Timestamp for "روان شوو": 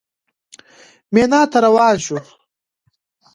1.65-2.19